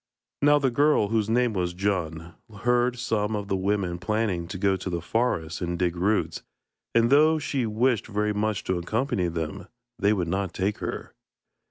[0.41, 4.75] Now the girl, whose name was Djun, heard some of the women planning to go
[4.75, 6.41] to the forest and dig roots,
[6.95, 9.67] and though she wished very much to accompany them,
[9.99, 11.13] they would not take her.